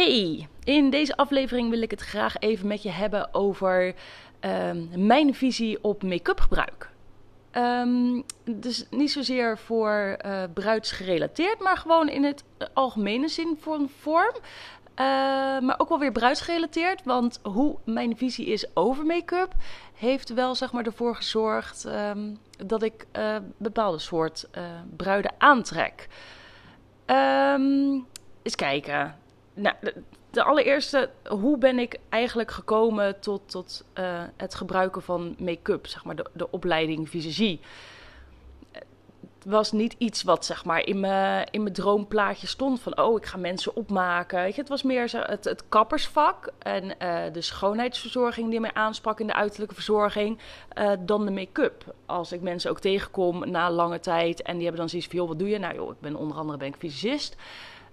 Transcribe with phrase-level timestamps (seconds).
[0.00, 3.94] Hey, in deze aflevering wil ik het graag even met je hebben over
[4.40, 6.90] ehm, mijn visie op make-up gebruik.
[7.52, 14.34] Um, dus niet zozeer voor uh, bruidsgerelateerd, maar gewoon in het algemene zin een vorm.
[14.34, 14.96] Uh,
[15.60, 19.54] maar ook wel weer bruidsgerelateerd, want hoe mijn visie is over make-up
[19.94, 21.88] heeft wel zeg maar ervoor gezorgd
[22.66, 24.48] dat ik uh, bepaalde soort
[24.96, 26.08] bruiden aantrek.
[27.06, 28.06] Um,
[28.42, 29.19] eens kijken.
[29.60, 29.74] Nou,
[30.30, 36.04] de, allereerste, hoe ben ik eigenlijk gekomen tot, tot uh, het gebruiken van make-up, zeg
[36.04, 37.60] maar de, opleiding visagie?
[38.72, 43.16] Het was niet iets wat zeg maar in mijn, in mijn droomplaatje stond van, oh,
[43.16, 44.42] ik ga mensen opmaken.
[44.42, 49.20] Weet je, het was meer het, het kappersvak en uh, de schoonheidsverzorging die mij aansprak
[49.20, 50.38] in de uiterlijke verzorging,
[50.78, 51.94] uh, dan de make-up.
[52.06, 55.28] Als ik mensen ook tegenkom na lange tijd en die hebben dan zoiets van, joh,
[55.28, 55.58] wat doe je?
[55.58, 57.36] Nou joh, ik ben onder andere ben ik visagist.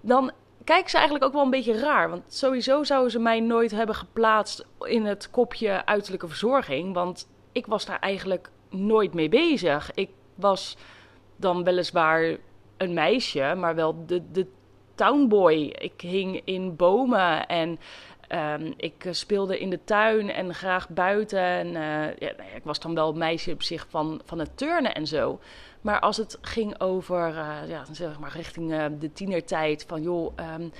[0.00, 0.32] Dan
[0.64, 2.10] kijken ze eigenlijk ook wel een beetje raar.
[2.10, 6.94] Want sowieso zouden ze mij nooit hebben geplaatst in het kopje uiterlijke verzorging.
[6.94, 9.90] Want ik was daar eigenlijk nooit mee bezig.
[9.94, 10.76] Ik was
[11.36, 12.36] dan weliswaar
[12.76, 14.46] een meisje, maar wel de, de
[14.94, 15.54] townboy.
[15.78, 17.78] Ik hing in bomen en
[18.28, 21.38] um, ik speelde in de tuin en graag buiten.
[21.38, 25.06] En uh, ja, ik was dan wel meisje op zich van, van het turnen en
[25.06, 25.38] zo.
[25.80, 30.32] Maar als het ging over, uh, ja, zeg maar richting uh, de tienertijd, van joh,
[30.58, 30.72] um,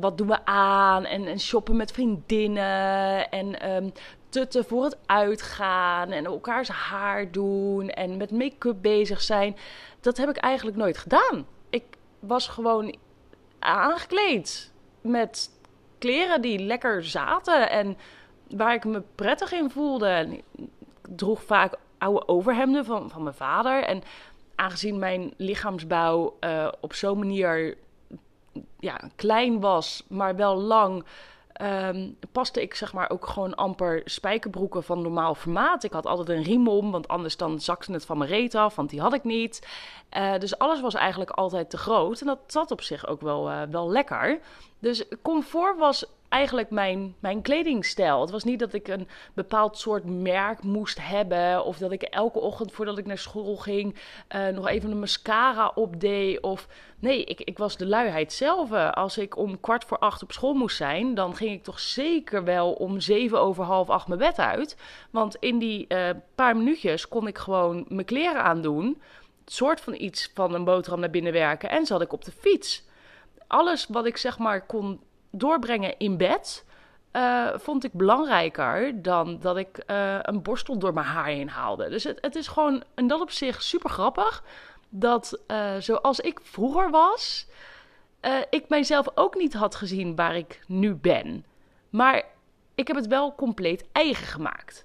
[0.00, 1.04] wat doen we aan?
[1.04, 3.92] En, en shoppen met vriendinnen en um,
[4.28, 9.56] tutten voor het uitgaan en elkaars haar doen en met make-up bezig zijn.
[10.00, 11.46] Dat heb ik eigenlijk nooit gedaan.
[11.70, 11.84] Ik
[12.18, 12.96] was gewoon
[13.58, 15.50] aangekleed met
[16.00, 17.96] kleren die lekker zaten en
[18.48, 20.06] waar ik me prettig in voelde.
[20.06, 20.44] En ik
[21.16, 23.82] droeg vaak oude overhemden van, van mijn vader.
[23.82, 24.02] En
[24.54, 27.76] aangezien mijn lichaamsbouw uh, op zo'n manier
[28.78, 31.04] ja, klein was, maar wel lang,
[31.62, 35.84] um, paste ik zeg maar ook gewoon amper spijkerbroeken van normaal formaat.
[35.84, 38.76] Ik had altijd een riem om, want anders dan zakte het van mijn reet af,
[38.76, 39.68] want die had ik niet.
[40.16, 43.50] Uh, dus alles was eigenlijk altijd te groot en dat zat op zich ook wel,
[43.50, 44.40] uh, wel lekker.
[44.78, 48.20] Dus comfort was eigenlijk mijn, mijn kledingstijl.
[48.20, 51.64] Het was niet dat ik een bepaald soort merk moest hebben.
[51.64, 53.96] Of dat ik elke ochtend voordat ik naar school ging
[54.36, 56.40] uh, nog even een mascara opdeed.
[56.40, 58.72] Of nee, ik, ik was de luiheid zelf.
[58.72, 62.44] Als ik om kwart voor acht op school moest zijn, dan ging ik toch zeker
[62.44, 64.76] wel om zeven over half acht mijn bed uit.
[65.10, 69.02] Want in die uh, paar minuutjes kon ik gewoon mijn kleren aandoen.
[69.46, 71.70] soort van iets van een boterham naar binnen werken.
[71.70, 72.88] En zat ik op de fiets.
[73.46, 76.64] Alles wat ik zeg maar kon doorbrengen in bed.
[77.12, 81.88] Uh, vond ik belangrijker dan dat ik uh, een borstel door mijn haar heen haalde.
[81.88, 84.44] Dus het, het is gewoon in dat op zich super grappig.
[84.88, 87.46] Dat uh, zoals ik vroeger was,
[88.50, 91.44] ik mijzelf ook niet had gezien waar ik nu ben.
[91.90, 92.24] Maar
[92.74, 94.84] ik heb het wel compleet eigen gemaakt.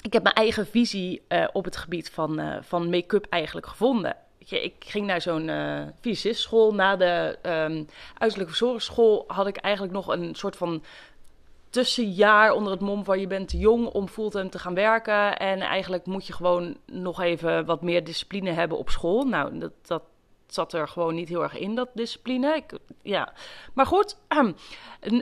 [0.00, 1.22] Ik heb mijn eigen visie
[1.52, 4.16] op het gebied van, van make-up eigenlijk gevonden
[4.50, 6.72] ik ging naar zo'n uh.
[6.72, 10.82] Na de um, uiterlijke verzorgingsschool had ik eigenlijk nog een soort van
[11.70, 15.36] tussenjaar onder het mom van je bent te jong om fulltime te gaan werken.
[15.36, 19.24] En eigenlijk moet je gewoon nog even wat meer discipline hebben op school.
[19.24, 20.02] Nou, dat, dat
[20.46, 22.62] zat er gewoon niet heel erg in, dat discipline.
[23.02, 23.32] Ja.
[23.74, 24.16] Maar goed,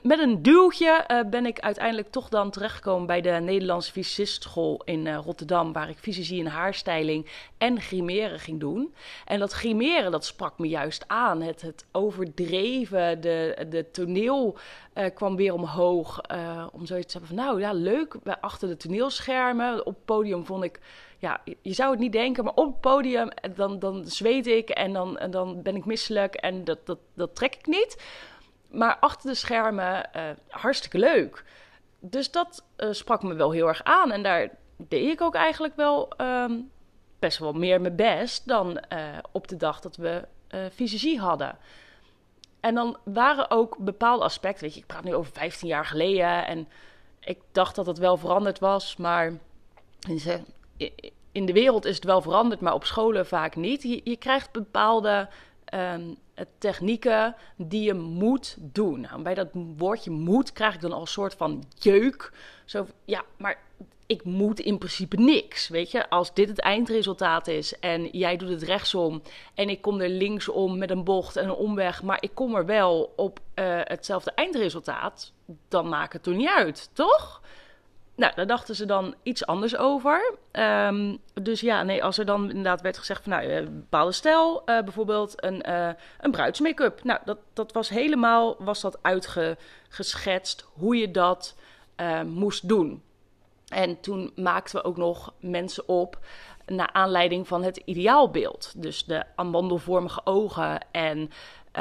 [0.03, 5.07] met een duwtje uh, ben ik uiteindelijk toch dan terechtgekomen bij de Nederlandse Fysistschool in
[5.07, 8.95] uh, Rotterdam, waar ik fysiologie en haarstyling en grimeren ging doen.
[9.25, 11.43] En dat grimeren, dat sprak me juist aan.
[11.43, 14.57] Het, het overdreven, de, de toneel
[14.95, 16.21] uh, kwam weer omhoog.
[16.73, 19.87] om zoiets te hebben van, nou ja, leuk, achter de toneelschermen.
[19.87, 20.81] Op het podium vond ik
[21.19, 24.93] ja, je zou het niet denken, maar op het podium dan, dan zweet ik en
[24.93, 28.03] dan, en dan ben ik misselijk en dat, dat, dat trek ik niet.
[28.71, 31.45] Maar achter de schermen, uh, hartstikke leuk.
[32.01, 34.13] Dus dat uh, sprak me wel heel erg aan.
[34.13, 36.71] En daar deed ik ook eigenlijk wel um,
[37.19, 38.81] best wel meer mijn best dan
[39.33, 40.25] op de dag dat we
[40.73, 41.59] fysiologie hadden.
[42.61, 46.47] En dan waren ook bepaalde aspecten, weet je, ik praat nu over 15 jaar geleden
[46.47, 46.69] en
[47.21, 49.33] ik dacht dat het wel veranderd was, maar
[51.33, 53.83] in de wereld is het wel veranderd, maar op scholen vaak niet.
[53.83, 55.29] Je, krijgt bepaalde
[55.75, 56.17] um,
[56.59, 59.01] technieken die je moet doen.
[59.01, 62.33] Nou, bij dat woordje moet krijg ik dan al een soort van jeuk.
[62.65, 63.59] Zo, ja, maar
[64.07, 65.69] ik moet in principe niks.
[65.69, 69.23] Weet je, als dit het eindresultaat is en jij doet het rechtsom
[69.55, 72.67] en ik kom er linksom met een bocht en een omweg, maar ik kom er
[72.67, 75.33] wel op uh, hetzelfde eindresultaat,
[75.69, 77.43] dan maakt het toen niet uit, toch?
[78.15, 80.35] Nou, daar dachten ze dan iets anders over.
[80.51, 84.63] Ehm, dus ja, nee, als er dan inderdaad werd gezegd van, nou, een bepaalde stijl,
[84.65, 85.89] bijvoorbeeld een, uh,
[86.21, 87.05] een bruidsmake-up.
[87.05, 91.57] Nou, dat, dat was helemaal, was dat uitgeschetst hoe je dat
[92.25, 93.03] moest doen.
[93.69, 96.19] En toen maakten we ook nog mensen op
[96.67, 98.73] naar aanleiding van het ideaalbeeld.
[98.77, 101.31] Dus de amandelvormige ogen en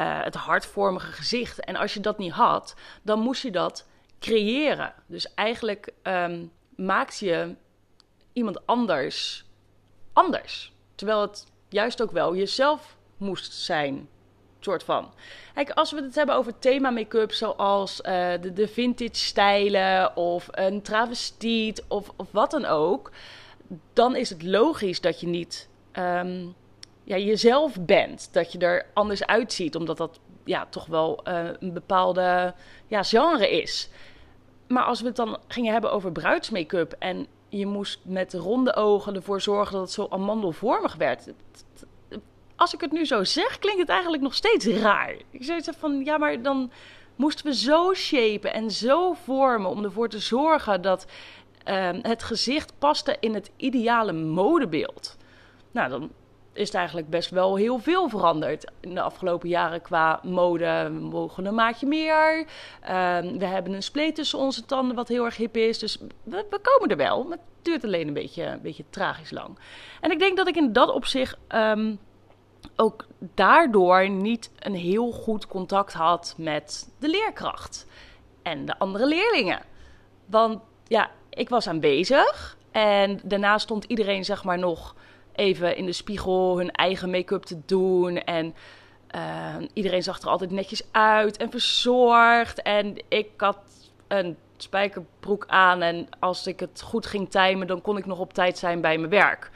[0.00, 1.60] het hartvormige gezicht.
[1.60, 3.86] En als je dat niet had, dan moest je dat
[4.20, 4.94] creëren.
[5.06, 7.54] Dus eigenlijk um, maakte je
[8.32, 9.44] iemand anders
[10.12, 10.72] anders.
[10.94, 14.08] Terwijl het juist ook wel jezelf moest zijn
[14.60, 15.12] soort van.
[15.54, 20.48] Kijk, als we het hebben over thema make-up, zoals uh, de, de, vintage stijlen of
[20.50, 23.10] een travestiet of, of wat dan ook,
[23.92, 26.54] dan is het logisch dat je niet um,
[27.04, 28.28] ja, jezelf bent.
[28.32, 32.54] Dat je er anders uitziet, omdat dat ja, toch wel uh, een bepaalde
[32.86, 33.90] ja, genre is.
[34.68, 39.14] Maar als we het dan gingen hebben over bruidsmake-up en je moest met ronde ogen
[39.14, 41.32] ervoor zorgen dat het zo amandelvormig werd
[42.56, 45.14] als ik het nu zo zeg, klinkt het eigenlijk nog steeds raar.
[45.30, 46.70] Ik zeggen van, ja, maar dan
[47.16, 51.06] moesten we zo shapen en zo vormen om ervoor te zorgen dat
[51.64, 55.16] ehm, het gezicht paste in het ideale modebeeld.
[55.70, 56.10] Nou, dan
[56.54, 60.90] is het eigenlijk best wel heel veel veranderd in de afgelopen jaren qua mode.
[60.92, 62.46] We mogen een maatje meer.
[62.80, 65.78] Ehm, we hebben een spleet tussen onze tanden wat heel erg hip is.
[65.78, 67.24] Dus we, komen er wel.
[67.24, 69.58] Maar het duurt alleen een beetje, een beetje tragisch lang.
[70.00, 71.36] En ik denk dat ik in dat opzicht...
[71.54, 71.98] Um,
[72.76, 77.86] ook daardoor niet een heel goed contact had met de leerkracht
[78.42, 79.60] en de andere leerlingen.
[80.26, 84.94] Want ja, ik was aanwezig en daarna stond iedereen zeg maar nog
[85.34, 88.54] even in de spiegel hun eigen make-up te doen en
[89.14, 93.58] uh, iedereen zag er altijd netjes uit en verzorgd en ik had
[94.08, 98.32] een spijkerbroek aan en als ik het goed ging timen, dan kon ik nog op
[98.32, 99.50] tijd zijn bij mijn werk.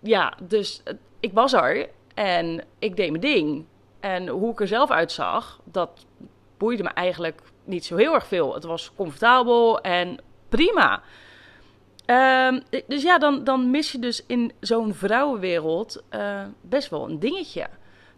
[0.00, 0.82] Ja, dus
[1.20, 3.64] ik was er en ik deed mijn ding.
[4.00, 6.06] En hoe ik er zelf uitzag, dat
[6.56, 8.54] boeide me eigenlijk niet zo heel erg veel.
[8.54, 10.18] Het was comfortabel en
[10.48, 11.02] prima.
[12.10, 17.18] Um, dus ja, dan, dan mis je dus in zo'n vrouwenwereld uh, best wel een
[17.18, 17.66] dingetje.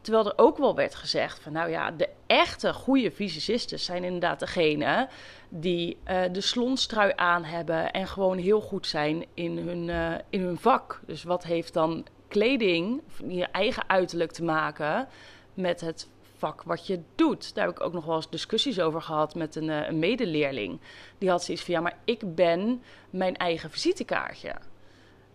[0.01, 4.39] Terwijl er ook wel werd gezegd van, nou ja, de echte goede fysicisten zijn inderdaad
[4.39, 5.09] degene
[5.49, 10.41] die uh, de slonstrui aan hebben en gewoon heel goed zijn in hun, uh, in
[10.41, 11.01] hun vak.
[11.07, 15.09] Dus wat heeft dan kleding, je eigen uiterlijk te maken
[15.55, 16.09] met het
[16.41, 17.55] vak wat je doet.
[17.55, 20.81] Daar heb ik ook nog wel eens discussies over gehad met een, uh, een medeleerling.
[21.19, 24.55] Die had zoiets van, ja, maar ik ben mijn eigen visitekaartje.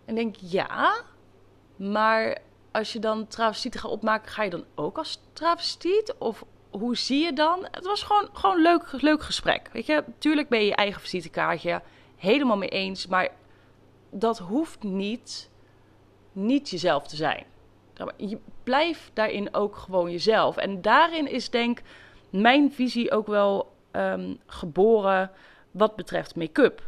[0.04, 1.02] En denk, ja,
[1.76, 2.38] maar
[2.72, 6.14] als je dan travestieten gaat opmaken, ga je dan ook als travestiet?
[6.18, 7.68] Of hoe zie je dan?
[7.70, 9.68] Het was gewoon, gewoon leuk, leuk gesprek.
[9.72, 11.82] Weet je, tuurlijk ben je je eigen visitekaartje
[12.16, 13.28] helemaal mee eens, maar
[14.10, 15.50] dat hoeft niet
[16.36, 17.44] niet jezelf te zijn.
[18.16, 20.56] Je blijf daarin ook gewoon jezelf.
[20.56, 21.80] En daarin is denk
[22.30, 25.30] mijn visie ook wel um, geboren
[25.70, 26.82] wat betreft make-up.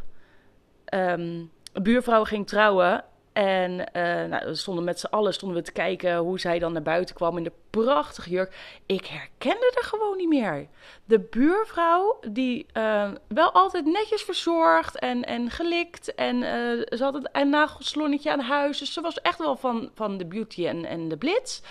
[0.93, 3.03] Um, een buurvrouw ging trouwen
[3.39, 3.83] en uh,
[4.29, 7.15] nou, we stonden met z'n allen stonden we te kijken hoe zij dan naar buiten
[7.15, 8.79] kwam in de prachtige jurk.
[8.85, 10.67] Ik herkende haar gewoon niet meer.
[11.05, 16.15] De buurvrouw, die uh, wel altijd netjes verzorgd en, en gelikt.
[16.15, 16.43] En uh,
[16.97, 18.77] ze had een nagelslonnetje aan huis.
[18.77, 21.61] Dus ze was echt wel van, van de beauty en, en de blitz.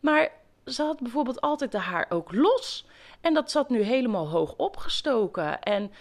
[0.00, 0.28] Maar
[0.66, 2.86] ze had bijvoorbeeld altijd de haar ook los.
[3.20, 5.60] En dat zat nu helemaal hoog opgestoken.
[5.60, 5.92] En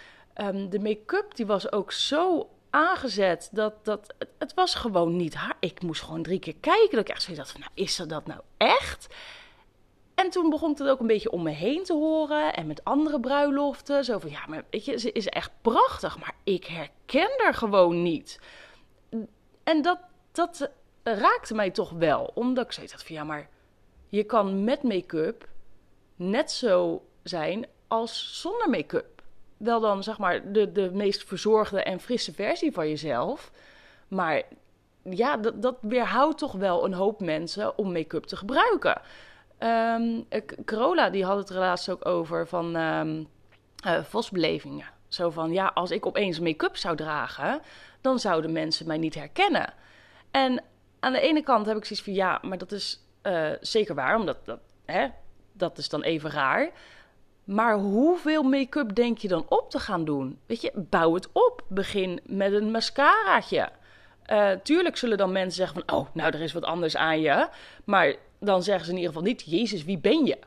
[0.41, 3.49] um, de make-up die was ook zo aangezet.
[3.51, 5.55] Dat, dat, het, was gewoon niet haar.
[5.59, 6.91] Ik moest gewoon drie keer kijken.
[6.91, 9.07] Dat ik echt zo dacht van, nou, is er dat nou echt?
[10.15, 12.53] En toen begon het ook een beetje om me heen te horen.
[12.53, 14.03] En met andere bruiloften.
[14.03, 16.19] Zo van, ja, maar weet je, ze is echt prachtig.
[16.19, 18.39] Maar ik herken haar gewoon niet.
[19.63, 19.99] En dat,
[20.31, 20.69] dat
[21.03, 22.31] raakte mij toch wel.
[22.33, 23.49] Omdat ik zei dat van, ja, maar
[24.09, 25.47] je kan met make-up
[26.15, 29.05] net zo zijn als zonder make-up
[29.63, 33.51] wel dan zeg maar de, de meest verzorgde en frisse versie van jezelf.
[34.07, 34.41] Maar
[35.03, 39.01] ja, dat, dat weerhoudt toch wel een hoop mensen om make-up te gebruiken.
[39.59, 40.25] Um,
[40.65, 43.27] Corolla die had het er laatst ook over van um,
[43.85, 44.85] uh, vosbelevingen.
[45.07, 47.61] Zo van, ja, als ik opeens make-up zou dragen,
[48.01, 49.73] dan zouden mensen mij niet herkennen.
[50.31, 50.63] En
[50.99, 54.15] aan de ene kant heb ik zoiets van, ja, maar dat is uh, zeker waar,
[54.15, 55.07] omdat dat, hè,
[55.51, 56.71] dat is dan even raar.
[57.51, 60.39] Maar hoeveel make-up denk je dan op te gaan doen?
[60.45, 61.63] Weet je, bouw het op.
[61.67, 63.69] Begin met een mascaraatje.
[64.31, 67.47] Uh, tuurlijk zullen dan mensen zeggen van, oh, nou, er is wat anders aan je.
[67.83, 70.37] Maar dan zeggen ze in ieder geval niet, Jezus, wie ben je?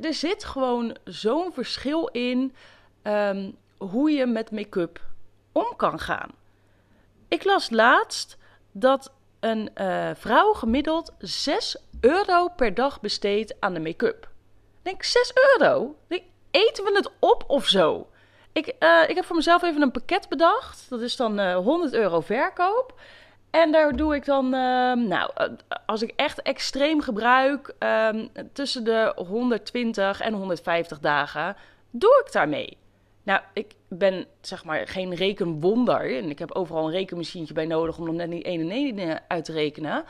[0.00, 2.54] Er, zit gewoon zo'n verschil in
[3.02, 5.00] um, hoe je met make-up
[5.52, 6.30] om kan gaan.
[7.28, 8.36] Ik las laatst
[8.72, 14.32] dat een uh, vrouw gemiddeld 6 euro per dag besteedt aan de make-up.
[14.84, 15.96] Denk 6 euro?
[16.50, 18.06] Eten we het op of zo?
[18.52, 20.86] Ik, uh, ik heb voor mezelf even een pakket bedacht.
[20.90, 23.00] Dat is dan uh, eh, 100 euro verkoop.
[23.50, 25.30] En daar doe ik dan, uh, nou,
[25.86, 31.56] als ik echt extreem gebruik, ehm, tussen de 120 en 150 dagen,
[31.90, 32.76] doe ik daarmee.
[33.22, 36.16] Nou, ik ben zeg maar geen rekenwonder.
[36.16, 39.22] En ik heb overal een rekenmachientje bij nodig om dan net niet 1 en 1
[39.28, 40.04] uit te rekenen.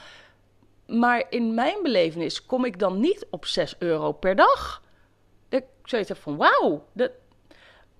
[0.86, 4.82] Maar in mijn belevenis kom ik dan niet op 6 euro per dag.
[5.48, 6.84] Ik zoiets van, wauw.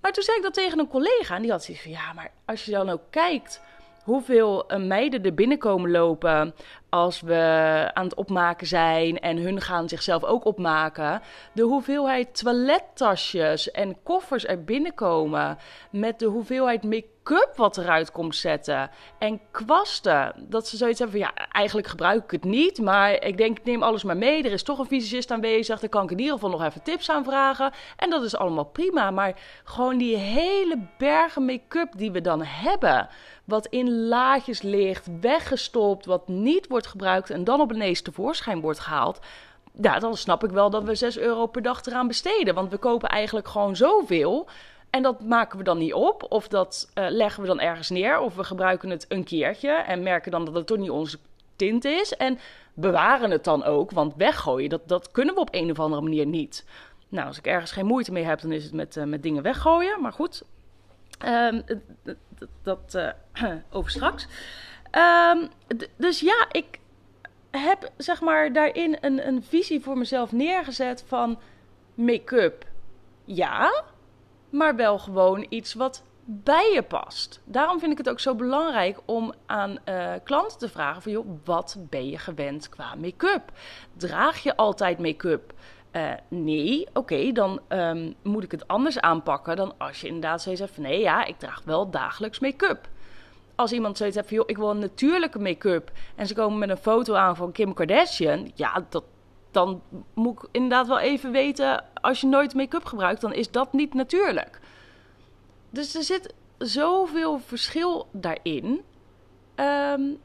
[0.01, 2.31] Maar toen zei ik dat tegen een collega en die had zoiets van, ja, maar
[2.45, 3.61] als je dan ook kijkt
[4.05, 6.55] hoeveel eh, meiden er binnenkomen lopen
[6.95, 11.23] als we aan het opmaken zijn en hun gaan zichzelf ook opmaken.
[11.53, 15.59] De hoeveelheid toilettasjes en koffers er binnenkomen
[15.91, 20.47] met de hoeveelheid make-up wat eruit komt zetten en kwasten.
[20.49, 23.65] Dat ze zoiets hebben van ja, eigenlijk gebruik ik het niet, maar ik denk ik
[23.65, 24.43] neem alles maar mee.
[24.43, 27.11] Er is toch een fysicist aanwezig, daar kan ik in ieder geval nog even tips
[27.11, 27.73] aan vragen.
[27.97, 29.35] En dat is allemaal prima, maar
[29.65, 33.09] gewoon die hele bergen make-up die we dan hebben
[33.45, 38.79] wat in laadjes ligt, weggestopt, wat niet wordt gebruikt en dan op ineens tevoorschijn wordt
[38.79, 39.21] gehaald.
[39.81, 42.55] Ja, dan snap ik wel dat we 6 euro per dag eraan besteden.
[42.55, 44.49] Want we kopen eigenlijk gewoon zoveel.
[44.91, 46.27] En dat maken we dan niet op.
[46.29, 48.19] Of dat uh, leggen we dan ergens neer.
[48.19, 49.71] Of we gebruiken het een keertje.
[49.71, 51.19] En merken dan dat het toch niet onze
[51.57, 52.17] tint is.
[52.17, 52.39] En
[52.75, 53.91] bewaren het dan ook.
[53.91, 56.65] Want weggooien, dat, dat kunnen we op een of andere manier niet.
[57.09, 59.43] Nou, als ik ergens geen moeite mee heb, dan is het met, uh, met dingen
[59.43, 60.01] weggooien.
[60.01, 60.43] Maar goed,
[61.27, 61.65] um,
[62.63, 63.09] dat, uh,
[63.77, 64.27] over straks.
[64.97, 65.49] Um,
[65.97, 66.79] dus ja, ik
[67.51, 71.39] heb zeg maar daarin een, een visie voor mezelf neergezet van
[71.95, 72.65] make-up.
[73.25, 73.83] Ja,
[74.51, 77.41] maar wel gewoon iets wat bij je past.
[77.45, 81.27] Daarom vind ik het ook zo belangrijk om aan uh, klanten te vragen van joh,
[81.45, 83.53] wat ben je gewend qua make-up?
[83.97, 85.53] Draag je altijd make-up?
[85.93, 90.71] Uh, nee, oké, dan um, moet ik het anders aanpakken dan als je inderdaad hebt
[90.71, 92.89] van nee, ja, ik draag wel dagelijks make-up.
[93.55, 96.69] Als iemand zoiets heeft van joh, ik wil een natuurlijke make-up en ze komen met
[96.69, 99.05] een foto aan van Kim Kardashian, ja, dat,
[99.51, 99.83] dan
[100.15, 103.95] moet ik inderdaad wel even weten, als je nooit make-up gebruikt, dan is dat niet
[103.95, 104.61] natuurlijk.
[105.71, 108.83] Dus er zit zoveel verschil daarin.
[109.57, 110.19] Um,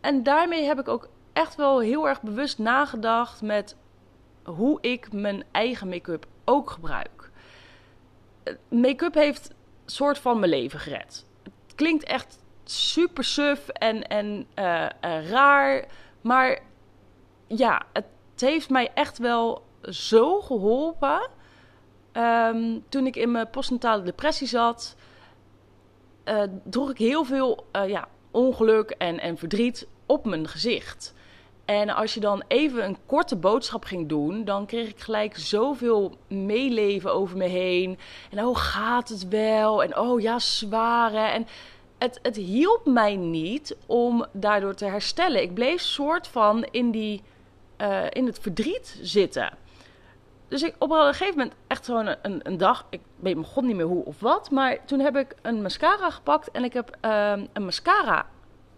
[0.00, 3.76] en daarmee heb ik ook echt wel heel erg bewust nagedacht met
[4.44, 7.30] hoe ik mijn eigen make-up ook gebruik.
[8.68, 9.50] Make-up heeft
[9.86, 11.26] soort van mijn leven gered.
[11.42, 12.41] Het klinkt echt
[12.72, 15.84] super suf en, en uh, uh, raar.
[16.20, 16.58] Maar
[17.46, 18.04] ja, het
[18.36, 21.28] heeft mij echt wel zo geholpen.
[22.12, 24.96] Um, toen ik in mijn postnatale depressie zat,
[26.24, 31.14] uh, droeg ik heel veel ja, ongeluk en, en verdriet op mijn gezicht.
[31.64, 36.16] En als je dan even een korte boodschap ging doen, dan kreeg ik gelijk zoveel
[36.28, 37.98] meeleven over me heen.
[38.30, 39.82] En oh, gaat het wel?
[39.82, 41.18] En oh ja, zware.
[41.18, 41.46] En
[42.02, 45.42] het, het hielp mij niet om daardoor te herstellen.
[45.42, 47.22] Ik bleef soort van in, die,
[47.78, 49.52] uh, in het verdriet zitten.
[50.48, 53.64] Dus ik op een gegeven moment echt gewoon een, een dag, ik weet mijn god
[53.64, 56.96] niet meer hoe of wat, maar toen heb ik een mascara gepakt en ik heb
[57.00, 58.26] um, een mascara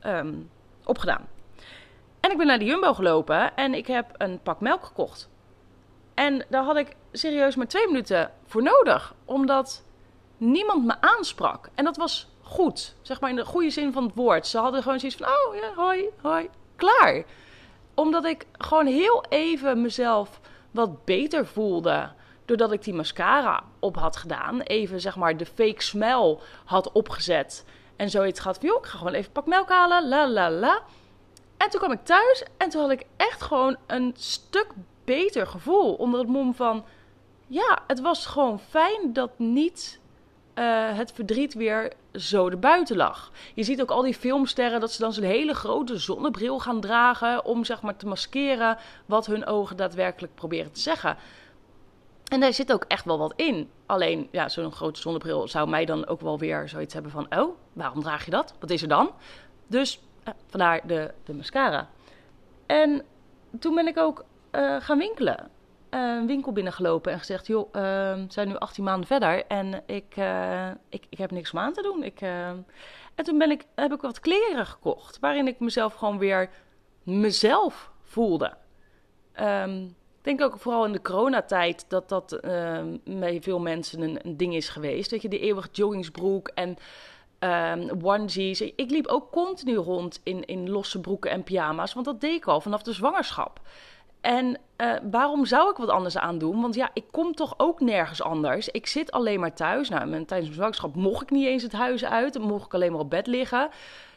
[0.07, 0.51] um,
[0.85, 1.29] opgedaan.
[2.21, 5.29] En ik ben naar de Jumbo gelopen en ik heb een pak melk gekocht.
[6.15, 9.85] En daar had ik serieus maar twee minuten voor nodig, omdat
[10.37, 11.69] niemand me aansprak.
[11.75, 14.47] En dat was goed, zeg maar in de goede zin van het woord.
[14.47, 17.25] Ze hadden gewoon zoiets van, oh ja, hoi, hoi, klaar.
[17.95, 22.11] Omdat ik gewoon heel even mezelf wat beter voelde
[22.45, 24.61] doordat ik die mascara op had gedaan.
[24.61, 27.65] Even zeg maar de fake smell had opgezet.
[27.97, 30.83] En zoiets gaat van, joh, ik ga gewoon even pak melk halen, la la la.
[31.57, 34.67] En toen kwam ik thuis en toen had ik echt gewoon een stuk
[35.05, 35.95] beter gevoel.
[35.95, 36.85] Onder het mom van,
[37.47, 40.01] ja, het was gewoon fijn dat niet
[40.55, 43.31] uh, het verdriet weer zo erbuiten lag.
[43.55, 47.45] Je ziet ook al die filmsterren dat ze dan zo'n hele grote zonnebril gaan dragen
[47.45, 51.17] om zeg maar te maskeren wat hun ogen daadwerkelijk proberen te zeggen.
[52.25, 53.71] En daar zit ook echt wel wat in.
[53.87, 57.57] Alleen, ja, zo'n grote zonnebril zou mij dan ook wel weer zoiets hebben van: oh,
[57.73, 58.55] waarom draag je dat?
[58.61, 59.11] Wat is er dan?
[59.67, 61.89] Dus uh, vandaar de, de mascara.
[62.67, 63.03] En
[63.59, 65.51] toen ben ik ook uh, gaan winkelen.
[65.95, 70.17] Uh, een winkel binnengelopen en gezegd: joh, we zijn nu 18 maanden verder en ik,
[70.89, 72.03] ik, ik heb niks om aan te doen.
[72.03, 72.21] Ik,
[73.15, 76.51] en toen ben ik, heb ik wat kleren gekocht waarin ik mezelf gewoon weer
[77.03, 78.53] mezelf voelde.
[79.41, 84.37] Um, ik denk ook vooral in de coronatijd dat dat uh, bij veel mensen een,
[84.37, 85.11] ding is geweest.
[85.11, 86.77] Dat je, de eeuwige joggingsbroek en
[87.39, 88.61] um, onesies.
[88.61, 92.47] Ik liep ook continu rond in, in losse broeken en pyjama's, want dat deed ik
[92.47, 93.61] al vanaf de zwangerschap.
[94.25, 96.61] En uh, waarom zou ik wat anders aandoen?
[96.61, 98.69] Want ja, ik kom toch ook nergens anders.
[98.69, 99.89] Ik zit alleen maar thuis.
[99.89, 102.33] Nou, tijdens mijn zwangerschap mocht ik niet eens het huis uit.
[102.33, 103.69] Dan mocht ik alleen maar op bed liggen.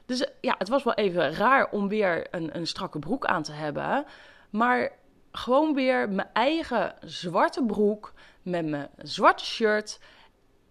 [0.05, 3.51] Dus ja, het was wel even raar om weer een, een strakke broek aan te
[3.51, 4.05] hebben.
[4.49, 4.91] Maar
[5.31, 9.99] gewoon weer mijn eigen zwarte broek met mijn zwarte shirt.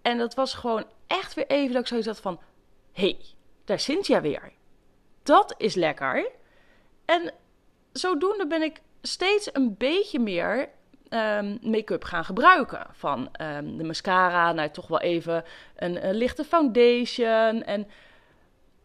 [0.02, 2.40] En dat was gewoon echt weer even dat ik zoiets had van...
[2.92, 3.18] hey,
[3.64, 4.52] daar Cynthia weer.
[5.22, 6.30] Dat is lekker.
[7.04, 7.32] En
[7.92, 10.68] zodoende ben ik steeds een beetje meer
[11.10, 12.86] um, make-up gaan gebruiken.
[12.92, 15.44] Van um, de mascara naar toch wel even
[15.76, 17.62] een, lichte foundation.
[17.62, 17.88] En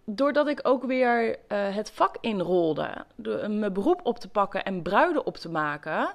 [0.05, 1.35] doordat ik ook weer uh,
[1.75, 6.13] het vak inrolde, door mijn beroep op te pakken en bruiden op te maken,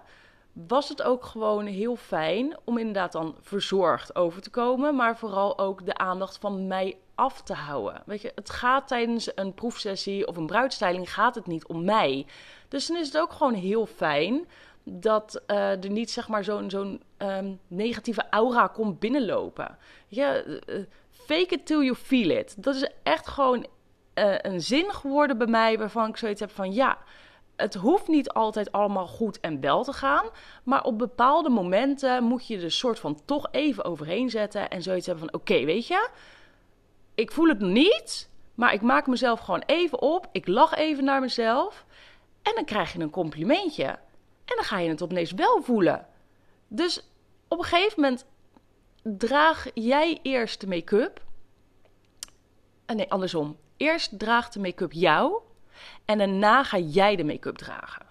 [0.52, 5.58] was het ook gewoon heel fijn om inderdaad dan verzorgd over te komen, maar vooral
[5.58, 8.02] ook de aandacht van mij af te houden.
[8.06, 12.26] Weet je, het gaat tijdens een proefsessie of een bruidstyling gaat het niet om mij.
[12.68, 14.46] Dus dan is het ook gewoon heel fijn
[14.84, 19.78] dat uh, er niet zeg maar zo'n zo'n um, negatieve aura komt binnenlopen.
[20.06, 20.58] Ja, uh,
[21.10, 22.62] fake it till you feel it.
[22.62, 23.66] Dat is echt gewoon
[24.14, 26.98] uh, een zin geworden bij mij waarvan ik zoiets heb van ja,
[27.56, 30.26] het hoeft niet altijd allemaal goed en wel te gaan.
[30.62, 34.68] Maar op bepaalde momenten moet je er soort van toch even overheen zetten.
[34.70, 36.08] En zoiets hebben van: oké, weet je,
[37.16, 38.28] ik voel het niet.
[38.54, 40.28] Maar ik maak mezelf gewoon even op.
[40.32, 41.84] Ik lach even naar mezelf.
[42.42, 43.84] En dan krijg je een complimentje.
[44.44, 46.06] En dan ga je het opeens wel voelen.
[46.68, 47.08] Dus
[47.48, 48.26] op een gegeven moment
[49.02, 51.22] draag jij eerst de make-up.
[52.86, 53.56] Eh, nee, andersom.
[53.76, 55.40] Eerst draagt de make-up jou.
[56.04, 58.05] En daarna ga jij de make-up dragen.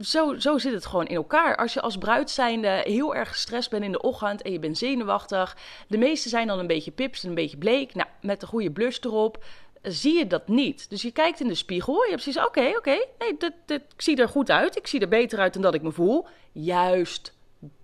[0.00, 1.56] Zo, zo zit het gewoon in elkaar.
[1.56, 4.78] Als je als bruid zijnde heel erg gestrest bent in de ochtend en je bent
[4.78, 5.56] zenuwachtig.
[5.88, 7.94] De meeste zijn dan een beetje pips en een beetje bleek.
[7.94, 9.44] Nou, met de goede blush erop
[9.82, 10.90] zie je dat niet.
[10.90, 11.94] Dus je kijkt in de spiegel.
[11.94, 13.04] Je hebt precies, oké, oké.
[13.18, 14.76] nee, dit, dit, ik zie er goed uit.
[14.76, 16.26] Ik zie er beter uit dan dat ik me voel.
[16.52, 17.32] Juist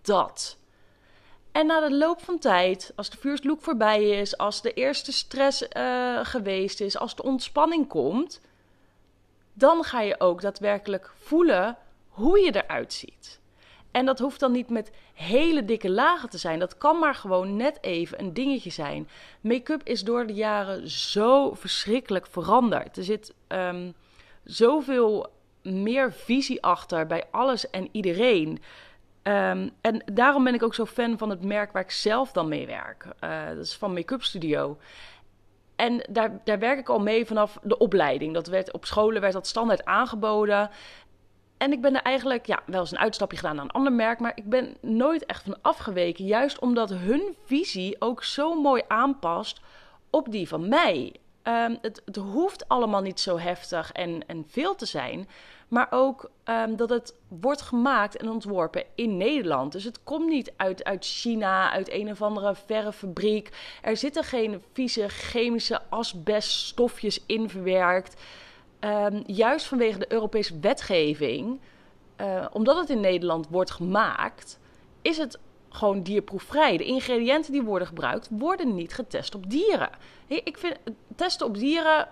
[0.03, 0.57] dat.
[1.53, 5.13] En na de loop van tijd, als de first look voorbij is, als de eerste
[5.13, 8.41] stress uh, geweest is, als de ontspanning komt,
[9.53, 11.77] dan ga je ook daadwerkelijk voelen
[12.13, 13.41] hoe je eruit ziet.
[13.91, 16.59] En dat hoeft dan niet met hele dikke lagen te zijn.
[16.59, 19.09] Dat kan maar gewoon net even een dingetje zijn.
[19.41, 22.97] Make-up is door de jaren zo verschrikkelijk veranderd.
[22.97, 23.95] Er zit um,
[24.45, 25.27] zoveel
[25.63, 28.49] meer visie achter bij alles en iedereen.
[29.23, 32.49] Um, en daarom ben ik ook zo fan van het merk waar ik zelf dan
[32.49, 33.07] mee werk.
[33.25, 34.79] Uh, dat is van Make-up Studio.
[35.77, 38.35] En daar, daar werk ik al mee vanaf de opleiding.
[38.35, 40.71] Dat werd, op scholen werd dat standaard aangeboden.
[41.63, 44.21] En ik ben er eigenlijk ja, wel eens een uitstapje gedaan naar een ander merk.
[44.21, 46.25] Maar ik ben nooit echt van afgeweken.
[46.25, 49.61] Juist omdat hun visie ook zo mooi aanpast
[50.11, 51.13] op die van mij.
[51.43, 55.29] Um, het, het, hoeft allemaal niet zo heftig en, en veel te zijn.
[55.69, 59.73] Maar ook um, dat het wordt gemaakt en ontworpen in Nederland.
[59.73, 63.51] Dus het komt niet uit, uit China, uit een of andere verre fabriek.
[63.83, 68.23] Er zitten geen vieze chemische asbeststofjes in verwerkt.
[68.85, 71.61] Um, juist vanwege de Europese wetgeving,
[72.21, 74.59] uh, omdat het in Nederland wordt gemaakt,
[75.03, 76.77] is het gewoon dierproefvrij.
[76.77, 79.91] De ingrediënten die worden gebruikt, worden niet getest op dieren.
[80.27, 80.79] Ik vind
[81.17, 82.09] testen op dieren,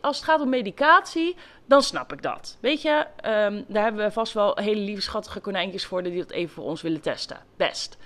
[0.00, 2.56] als het gaat om medicatie, dan snap ik dat.
[2.60, 6.30] Weet je, um, daar hebben we vast wel hele lieve schattige konijntjes voor die dat
[6.30, 7.38] even voor ons willen testen.
[7.56, 7.96] Best.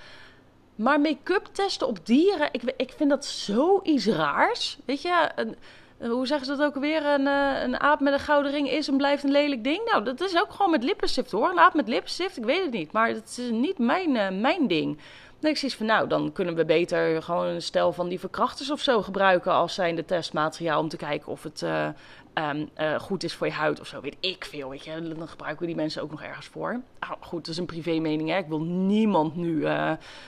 [0.75, 4.79] Maar make-up testen op dieren, ik, ik vind dat zoiets raars.
[4.85, 5.57] Weet je, een,
[6.01, 7.07] hoe zeggen ze dat ook weer?
[7.07, 9.81] Een, uh, een aap met een gouden ring is en blijft een lelijk ding.
[9.85, 11.51] Nou, dat is ook gewoon met lippenstift hoor.
[11.51, 12.93] Een aap met lippenstift, ik weet het niet.
[12.93, 14.99] Maar dat is niet mijn, uh, mijn ding.
[15.41, 18.81] Dan ik van, nou, dan kunnen we beter gewoon een stel van die verkrachters of
[18.81, 23.53] zo gebruiken als zijnde testmateriaal om te kijken of het um, goed is voor je
[23.53, 24.01] huid of zo.
[24.01, 25.15] Weet ik veel, weet je.
[25.17, 26.81] Dan gebruiken we die mensen ook nog ergens voor.
[27.01, 28.39] Nou, goed, dat is een privé mening, hè.
[28.39, 29.67] Ik wil niemand nu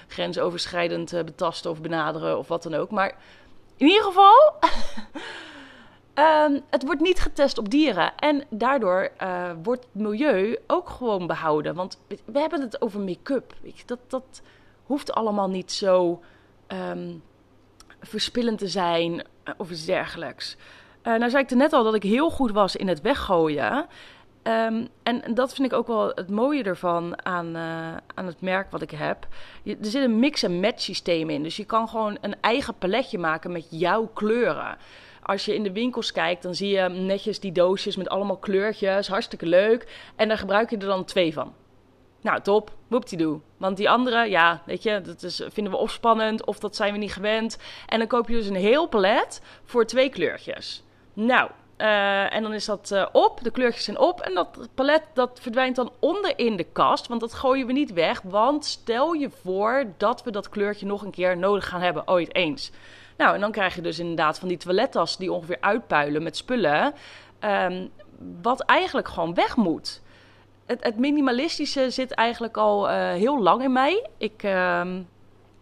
[0.08, 2.90] grensoverschrijdend betasten of benaderen of wat dan ook.
[2.90, 3.14] Maar
[3.76, 4.54] in ieder geval...
[6.18, 8.12] Um, het wordt niet getest op dieren.
[8.16, 11.74] En daardoor uh, wordt het milieu ook gewoon behouden.
[11.74, 13.54] Want we hebben het over make-up.
[13.86, 14.42] Dat, dat
[14.84, 16.22] hoeft allemaal niet zo
[16.90, 17.22] um,
[18.00, 20.56] verspillend te zijn eh, of iets dergelijks.
[21.02, 23.86] Uh, nou zei ik er net al dat ik heel goed was in het weggooien.
[24.42, 27.56] Um, en dat vind ik ook wel het mooie ervan aan,
[28.14, 29.26] aan het merk wat ik heb.
[29.62, 31.42] Je, er zit een mix-en-match systeem in.
[31.42, 34.76] Dus je kan gewoon een eigen paletje maken met jouw kleuren
[35.28, 39.08] als je in de winkels kijkt, dan zie je netjes die doosjes met allemaal kleurtjes.
[39.08, 40.10] Hartstikke leuk.
[40.16, 41.54] En daar gebruik je er dan twee van.
[42.20, 42.70] Nou, top.
[42.86, 43.40] Whoop-die-doo.
[43.56, 46.92] Want die andere, ja, weet je, dat is, vinden we of spannend of dat zijn
[46.92, 47.58] we niet gewend.
[47.86, 50.82] En dan koop je dus een heel palet voor twee kleurtjes.
[51.12, 54.20] Nou, uh, en dan is dat uh, op, de kleurtjes zijn op.
[54.20, 57.06] En dat palet dat verdwijnt dan onder in de kast.
[57.06, 58.22] Want dat gooien we niet weg.
[58.22, 62.34] Want stel je voor dat we dat kleurtje nog een keer nodig gaan hebben, ooit
[62.34, 62.70] eens.
[63.18, 66.94] Nou, en dan krijg je dus inderdaad van die toilettas die ongeveer uitpuilen met spullen.
[67.40, 67.90] Um,
[68.42, 70.02] wat eigenlijk gewoon weg moet.
[70.66, 74.06] Het, het minimalistische zit eigenlijk al uh, heel lang in mij.
[74.18, 74.42] Ik.
[74.42, 74.82] Uh,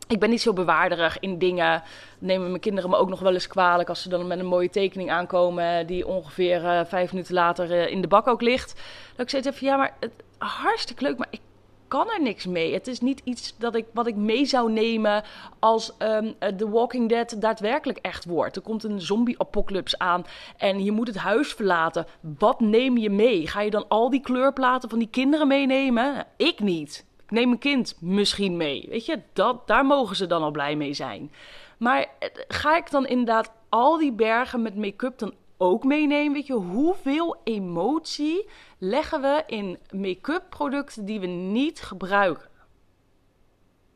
[0.09, 1.83] ik ben niet zo bewaarderig in dingen.
[2.19, 4.71] Nemen mijn kinderen me ook nog wel eens kwalijk als ze dan met een mooie
[4.71, 5.87] tekening aankomen.
[5.87, 8.81] die ongeveer uh, vijf minuten later uh, in de bak ook ligt.
[9.16, 11.40] Dat ik even: ja, maar het, hartstikke leuk, maar ik
[11.88, 12.72] kan er niks mee.
[12.72, 15.25] Het is niet iets dat ik, wat ik mee zou nemen
[15.59, 18.57] als um, The Walking Dead daadwerkelijk echt wordt.
[18.57, 20.25] Er komt een zombie-apocalypse aan
[20.57, 22.07] en je moet het huis verlaten.
[22.38, 23.46] Wat neem je mee?
[23.46, 26.27] Ga je dan al die kleurplaten van die kinderen meenemen?
[26.37, 27.07] Ik niet.
[27.25, 28.87] Ik neem een kind misschien mee.
[28.88, 31.33] Weet je, dat, daar mogen ze dan al blij mee zijn.
[31.79, 36.33] Maar eh, ga ik dan inderdaad al die bergen met make-up dan ook meenemen?
[36.33, 42.49] Weet je, hoeveel emotie leggen we in make-up producten die we niet gebruiken?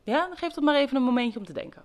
[0.03, 1.83] Ja, dan geef dat maar even een momentje om te denken.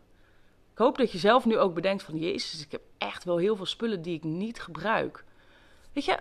[0.73, 2.19] Ik hoop dat je zelf nu ook bedenkt van...
[2.19, 5.25] Jezus, ik heb echt wel heel veel spullen die ik niet gebruik.
[5.93, 6.19] Weet je,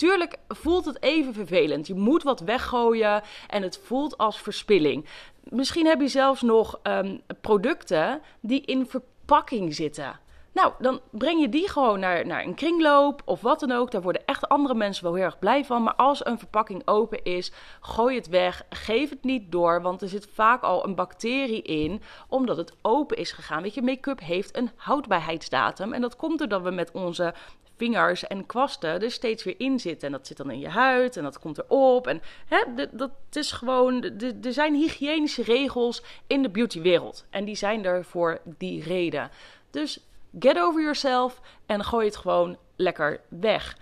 [0.00, 1.86] Tuurlijk voelt het even vervelend.
[1.86, 5.06] Je moet wat weggooien en het voelt als verspilling.
[5.42, 10.20] Misschien heb je zelfs nog um, producten die in verpakking zitten.
[10.52, 13.90] Nou, dan breng je die gewoon naar, naar een kringloop of wat dan ook.
[13.90, 15.82] Daar worden echt andere mensen wel heel erg blij van.
[15.82, 18.62] Maar als een verpakking open is, gooi het weg.
[18.70, 23.16] Geef het niet door, want er zit vaak al een bacterie in, omdat het open
[23.16, 23.62] is gegaan.
[23.62, 25.92] Weet je, make-up heeft een houdbaarheidsdatum.
[25.92, 27.34] En dat komt doordat we met onze
[27.76, 30.06] vingers en kwasten er steeds weer in zitten.
[30.06, 32.06] En dat zit dan in je huid en dat komt erop.
[32.06, 34.02] En hè, dat is gewoon.
[34.42, 37.26] Er zijn hygiënische regels in de beautywereld.
[37.30, 39.30] En die zijn er voor die reden.
[39.70, 40.00] Dus
[40.38, 43.76] get over yourself en gooi het gewoon lekker weg.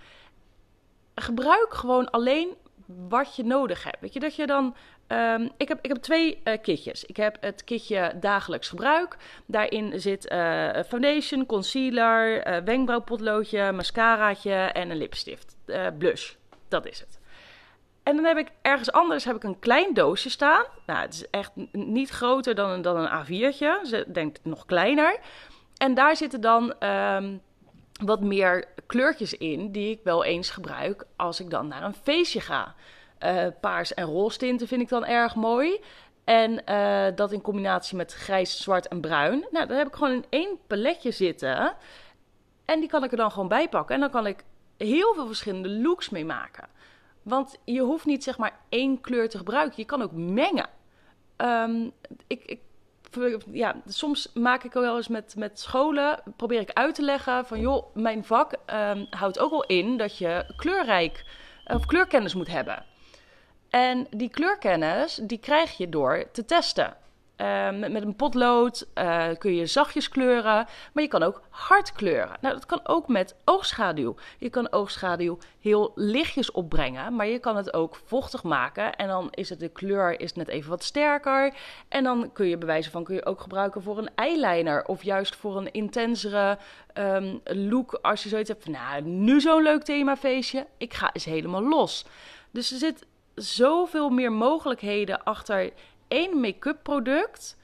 [1.15, 3.99] Gebruik gewoon alleen wat je nodig hebt.
[3.99, 4.75] Weet je dat je dan
[5.11, 7.05] Um, ik, heb, ik heb twee uh, kitjes.
[7.05, 9.17] Ik heb het kitje dagelijks gebruik.
[9.45, 15.57] Daarin zit uh, foundation, concealer, uh, wenkbrauwpotloodje, mascaraatje en een lipstift.
[15.97, 16.33] blush,
[16.67, 17.19] dat is het.
[18.03, 20.65] En dan heb ik ergens anders heb ik een klein doosje staan.
[20.85, 23.87] Nou, het is echt niet groter dan dan een A4'tje.
[23.87, 25.19] Ze denkt nog kleiner.
[25.79, 27.41] En daar zitten dan um,
[28.03, 32.41] wat meer kleurtjes in die ik wel eens gebruik als ik dan naar een feestje
[32.41, 32.75] ga.
[33.23, 35.79] Uh, paars en roze tinten vind ik dan erg mooi.
[36.23, 39.45] En uh, dat in combinatie met grijs, zwart en bruin.
[39.51, 41.73] Nou, dan heb ik gewoon in één paletje zitten.
[42.65, 43.95] En die kan ik er dan gewoon bij pakken.
[43.95, 44.43] En dan kan ik
[44.77, 46.67] heel veel verschillende looks mee maken.
[47.21, 49.77] Want je hoeft niet zeg maar één kleur te gebruiken.
[49.77, 50.69] Je kan ook mengen.
[51.37, 51.91] Um,
[52.27, 52.59] ik,
[53.51, 56.19] ja, soms maak ik wel eens met, met scholen.
[56.35, 60.17] Probeer ik uit te leggen van joh, mijn vak um, houdt ook wel in dat
[60.17, 61.25] je kleurrijk
[61.65, 62.85] of kleurkennis moet hebben.
[63.69, 66.97] En die kleurkennis, die krijg je door te testen.
[67.41, 72.37] Uh, met, een potlood uh, kun je zachtjes kleuren, maar je kan ook hard kleuren.
[72.41, 74.15] Nou, dat kan ook met oogschaduw.
[74.37, 78.95] Je kan oogschaduw heel lichtjes opbrengen, maar je kan het ook vochtig maken.
[78.95, 81.53] En dan is het de kleur is net even wat sterker.
[81.87, 85.35] En dan kun je bewijzen van kun je ook gebruiken voor een eyeliner of juist
[85.35, 86.57] voor een intensere
[86.93, 87.99] um, look.
[88.01, 92.05] Als je zoiets hebt nou, nu zo'n leuk themafeestje, ik ga eens helemaal los.
[92.51, 95.71] Dus er zit zoveel meer mogelijkheden achter
[96.09, 97.57] één make-up product.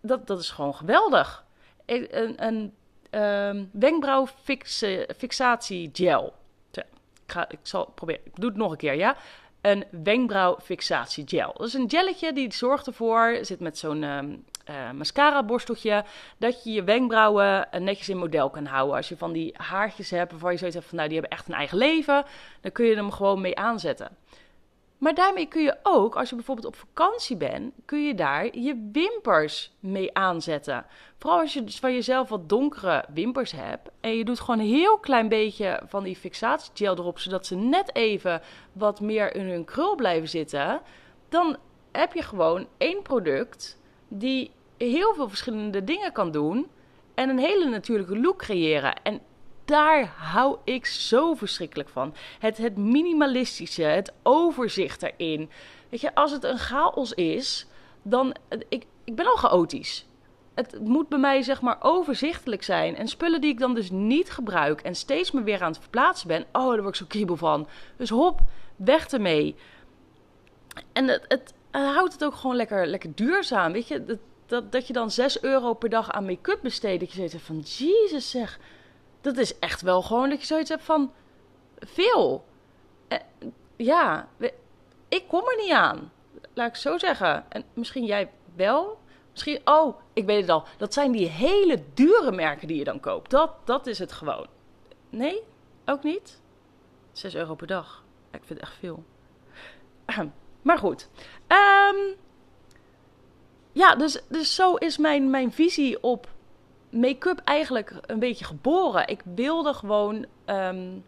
[0.00, 1.44] Dat, dat is gewoon geweldig.
[1.86, 2.72] Een, een
[3.20, 6.34] um, wenkbrauwfixatie gel.
[6.70, 6.84] Ik,
[7.26, 8.20] ga, ik zal proberen.
[8.24, 9.16] Ik doe het nog een keer, ja.
[9.60, 11.52] Een wenkbrauwfixatie gel.
[11.56, 16.04] Dat is een gelletje die zorgt ervoor, zit met zo'n um, uh, mascara borsteltje,
[16.38, 18.96] dat je je wenkbrauwen netjes in model kan houden.
[18.96, 21.48] Als je van die haartjes hebt waarvan je zoiets hebt van, nou die hebben echt
[21.48, 22.24] een eigen leven,
[22.60, 24.16] dan kun je hem gewoon mee aanzetten.
[24.98, 28.88] Maar daarmee kun je ook, als je bijvoorbeeld op vakantie bent, kun je daar je
[28.92, 30.86] wimpers mee aanzetten.
[31.18, 34.66] Vooral als je dus van jezelf wat donkere wimpers hebt en je doet gewoon een
[34.66, 39.64] heel klein beetje van die fixatiegel erop, zodat ze net even wat meer in hun
[39.64, 40.80] krul blijven zitten,
[41.28, 41.56] dan
[41.92, 46.66] heb je gewoon één product die heel veel verschillende dingen kan doen
[47.14, 49.02] en een hele natuurlijke look creëren.
[49.02, 49.20] En
[49.68, 52.14] daar hou ik zo verschrikkelijk van.
[52.38, 55.50] Het, het minimalistische, het overzicht erin.
[55.88, 57.66] Weet je, als het een chaos is,
[58.02, 58.34] dan.
[58.68, 60.06] Ik, ik ben al chaotisch.
[60.54, 62.96] Het moet bij mij zeg maar overzichtelijk zijn.
[62.96, 66.28] En spullen die ik dan dus niet gebruik en steeds me weer aan het verplaatsen
[66.28, 66.44] ben.
[66.52, 67.68] Oh, daar word ik zo kriebel van.
[67.96, 68.40] Dus hop,
[68.76, 69.56] weg ermee.
[70.92, 73.72] En het, het, houdt het ook gewoon lekker, lekker duurzaam.
[73.72, 77.00] Weet je, dat, dat, dat je dan 6 euro per dag aan make-up besteedt.
[77.00, 78.58] Dat je hebt van, jezus zeg,
[79.20, 81.12] dat is echt wel gewoon dat je zoiets hebt van,
[81.78, 82.44] veel.
[83.08, 83.18] Uh,
[83.76, 84.28] ja,
[85.08, 86.12] ik kom er niet aan.
[86.54, 87.44] Laat ik zo zeggen.
[87.48, 88.98] En misschien jij wel.
[89.30, 90.64] Misschien, oh, ik weet het al.
[90.76, 93.30] Dat zijn die hele dure merken die je dan koopt.
[93.30, 94.46] Dat, dat is het gewoon.
[95.10, 95.42] Nee,
[95.84, 96.40] ook niet.
[97.12, 98.04] 6 euro per dag.
[98.30, 99.04] Ik vind het echt veel.
[100.62, 101.08] Maar goed.
[101.48, 102.16] Um,
[103.72, 106.28] ja, dus, dus zo is mijn, mijn visie op
[106.90, 109.08] make-up eigenlijk een beetje geboren.
[109.08, 111.04] Ik wilde gewoon um,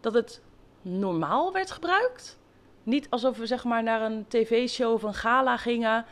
[0.00, 0.42] dat het
[0.82, 2.38] normaal werd gebruikt.
[2.82, 6.04] Niet alsof we zeg maar naar een tv-show of een gala gingen.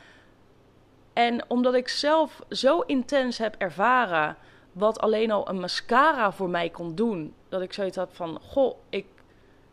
[1.13, 4.37] En omdat ik zelf zo intens heb ervaren
[4.73, 8.77] wat alleen al een mascara voor mij kon doen, dat ik zoiets had van: Goh,
[8.89, 9.07] ik,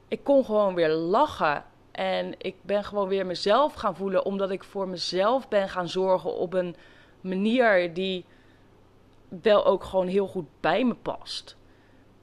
[0.07, 1.63] ik kon gewoon weer lachen.
[1.91, 6.35] En ik ben gewoon weer mezelf gaan voelen, omdat ik voor mezelf ben gaan zorgen
[6.35, 6.75] op een
[7.21, 8.25] manier die
[9.41, 11.57] wel ook gewoon heel goed bij me past.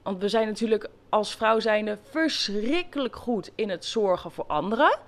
[0.03, 4.99] Want we zijn natuurlijk als vrouw zijnde verschrikkelijk goed in het zorgen voor anderen.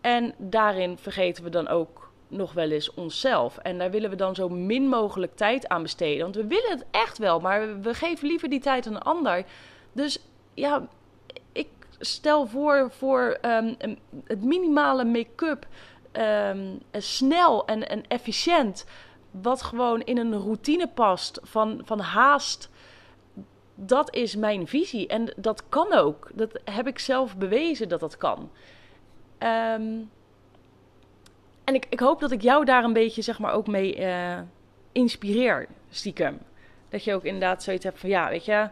[0.00, 3.58] En daarin vergeten we dan ook nog wel eens onszelf.
[3.58, 6.22] En daar willen we dan zo min mogelijk tijd aan besteden.
[6.22, 9.44] Want we willen het echt wel, maar we geven liever die tijd aan een ander.
[9.92, 10.18] Dus
[10.54, 10.88] ja,
[11.52, 13.76] ik stel voor voor um,
[14.24, 15.66] het minimale make-up.
[16.12, 18.86] Um, snel en, en efficiënt.
[19.42, 22.70] Wat gewoon in een routine past van, van haast
[23.74, 25.06] dat is mijn visie.
[25.06, 26.30] En dat kan ook.
[26.34, 28.50] Dat heb ik zelf bewezen dat dat kan.
[29.38, 30.10] Um,
[31.64, 34.38] en ik, ik hoop dat ik jou daar een beetje, zeg maar, ook mee uh,
[34.92, 36.38] inspireer, stiekem.
[36.88, 38.68] Dat je ook inderdaad zoiets hebt van, ja, weet je,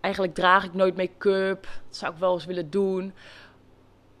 [0.00, 1.62] eigenlijk draag ik nooit make-up.
[1.62, 3.12] Dat zou ik wel eens willen doen.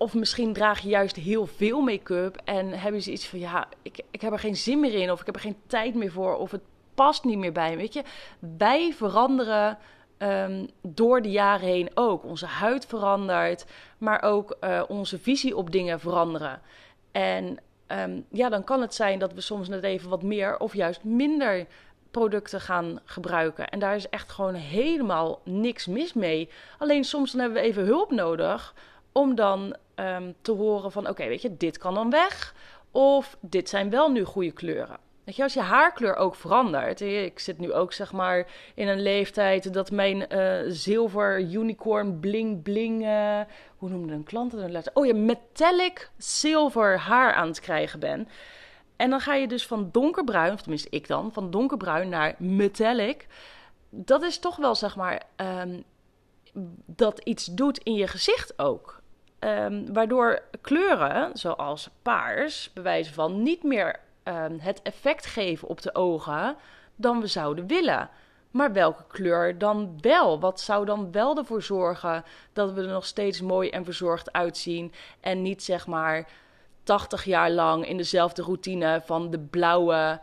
[0.02, 4.00] Of misschien draag je juist heel veel make-up en heb je zoiets van, ja, ik,
[4.10, 5.10] ik heb er geen zin meer in.
[5.10, 6.36] Of ik heb er geen tijd meer voor.
[6.36, 6.60] Of het
[6.94, 8.02] past niet meer bij weet je.
[8.58, 9.78] Wij veranderen
[10.18, 12.24] um, door de jaren heen ook.
[12.24, 13.64] Onze huid verandert,
[13.98, 16.60] maar ook uh, onze visie op dingen veranderen.
[17.12, 20.74] En um, ja, dan kan het zijn dat we soms net even wat meer of
[20.74, 21.66] juist minder
[22.10, 23.68] producten gaan gebruiken.
[23.68, 26.48] En daar is echt gewoon helemaal niks mis mee.
[26.78, 28.74] Alleen soms dan hebben we even hulp nodig
[29.12, 32.54] om dan um, te horen van oké, weet je, dit kan dan weg.
[32.90, 34.98] Of dit zijn wel nu goede kleuren.
[35.24, 37.00] Weet je, als je haarkleur ook verandert.
[37.00, 42.62] Ik zit nu ook zeg maar in een leeftijd dat mijn uh, zilver unicorn bling
[42.62, 43.02] bling.
[43.02, 43.40] Uh,
[43.76, 44.90] hoe noemde een klant dat?
[44.94, 48.28] Oh ja, metallic zilver haar aan het krijgen ben.
[48.96, 53.26] En dan ga je dus van donkerbruin, of tenminste ik dan, van donkerbruin naar metallic.
[53.90, 55.84] Dat is toch wel zeg maar um,
[56.86, 59.01] dat iets doet in je gezicht ook.
[59.44, 65.94] Um, waardoor kleuren, zoals paars, bewijzen van niet meer um, het effect geven op de
[65.94, 66.56] ogen
[66.96, 68.10] dan we zouden willen.
[68.50, 70.40] Maar welke kleur dan wel?
[70.40, 74.92] Wat zou dan wel ervoor zorgen dat we er nog steeds mooi en verzorgd uitzien
[75.20, 76.28] en niet zeg maar
[76.82, 80.20] 80 jaar lang in dezelfde routine van de blauwe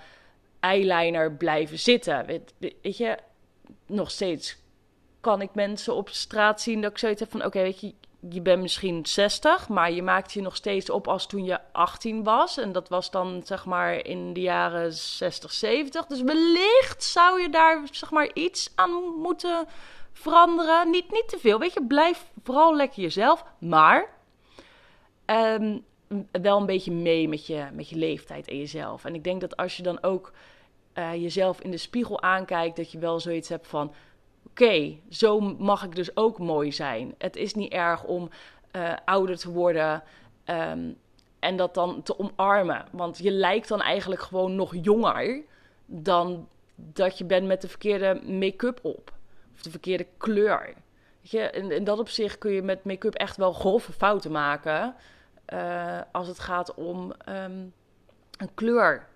[0.60, 2.26] eyeliner blijven zitten?
[2.82, 3.18] Weet je,
[3.86, 4.58] nog steeds
[5.22, 7.94] kan ik mensen op straat zien dat ik zoiets heb van: oké, weet je,
[8.30, 12.24] je bent misschien 60, maar je maakt je nog steeds op als toen je 18
[12.24, 12.58] was.
[12.58, 16.06] En dat was dan zeg maar in de jaren 60, 70.
[16.06, 19.68] Dus wellicht zou je daar zeg maar iets aan moeten
[20.12, 20.90] veranderen.
[20.90, 21.86] Niet, niet te veel, weet je.
[21.86, 23.44] Blijf vooral lekker jezelf.
[23.60, 24.10] Maar
[25.26, 25.86] um,
[26.32, 29.06] wel een beetje mee met je, met je leeftijd en jezelf.
[29.06, 30.32] En ik denk dat als je dan ook
[30.94, 33.94] uh, jezelf in de spiegel aankijkt, dat je wel zoiets hebt van
[35.10, 37.16] zo mag ik dus ook mooi zijn.
[37.18, 38.30] Het is niet erg om
[38.72, 40.04] uh, ouder te worden
[40.46, 40.98] um,
[41.40, 42.86] en dat dan te omarmen.
[42.92, 45.42] Want je lijkt dan eigenlijk gewoon nog jonger
[45.86, 49.14] dan dat je bent met de verkeerde make-up op.
[49.54, 50.74] Of de verkeerde kleur.
[51.22, 54.96] Weet je, in, dat opzicht kun je met make-up echt wel grove fouten maken.
[55.54, 57.74] Uh, als het gaat om um,
[58.38, 59.08] een kleur.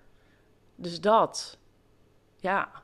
[0.74, 1.58] Dus dat.
[2.36, 2.83] Ja.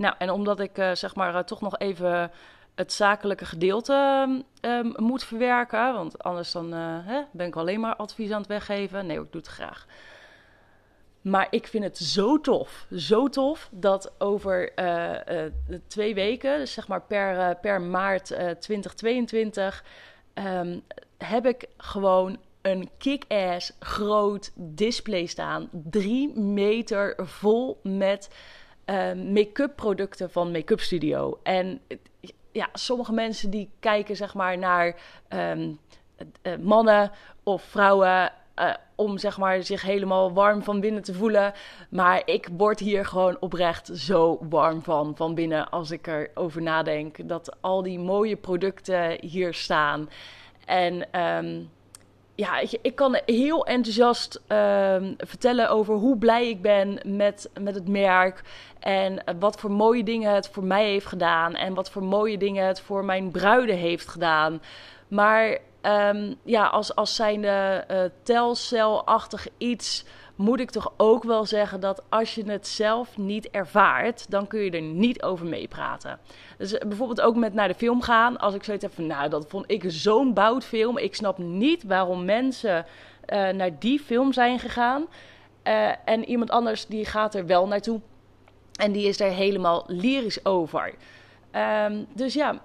[0.00, 2.30] Nou, en omdat ik uh, zeg maar uh, toch nog even
[2.74, 4.28] het zakelijke gedeelte
[4.60, 8.48] um, moet verwerken, want anders dan uh, hè, ben ik alleen maar advies aan het
[8.48, 9.06] weggeven.
[9.06, 9.86] Nee, ik doe het graag.
[11.20, 14.72] maar ik vind het zo tof, zo tof, dat over
[15.86, 18.26] twee weken, dus zeg maar per, per maart
[18.60, 19.84] 2022,
[20.34, 20.82] um,
[21.18, 25.68] heb ik gewoon een kick-ass groot display staan.
[25.72, 28.30] Drie meter vol met
[29.32, 31.38] make-up producten van Make-up Studio.
[31.42, 31.80] En
[32.52, 34.96] ja, sommige mensen die kijken zeg maar naar
[35.28, 35.78] um,
[36.60, 37.10] mannen
[37.42, 41.52] of vrouwen uh, om zeg maar, zich helemaal warm van binnen te voelen.
[41.90, 47.28] Maar ik word hier gewoon oprecht zo warm van, van binnen als ik erover nadenk.
[47.28, 50.08] Dat al die mooie producten hier staan.
[50.66, 51.70] En um,
[52.40, 57.74] ja, ik, ik, kan heel enthousiast um, vertellen over hoe blij ik ben met, met
[57.74, 58.42] het merk.
[58.78, 61.54] En wat voor mooie dingen het voor mij heeft gedaan.
[61.54, 64.62] En wat voor mooie dingen het voor mijn bruiden heeft gedaan.
[65.08, 70.04] Maar um, ja, als, als zijnde uh, telcelachtig iets
[70.40, 74.60] moet ik toch ook wel zeggen dat als je het zelf niet ervaart, dan kun
[74.60, 76.18] je er niet over meepraten.
[76.58, 78.38] Dus eh, bijvoorbeeld ook met naar de film gaan.
[78.38, 80.98] Als ik zoiets heb van, nou, dat vond ik zo'n boutfilm.
[80.98, 82.86] Ik snap niet waarom mensen
[83.26, 85.06] uh, naar die film zijn gegaan.
[85.64, 88.00] Uh, en iemand anders die gaat er wel naartoe.
[88.74, 90.94] En die is er helemaal lyrisch over.
[91.86, 92.60] Um, dus ja,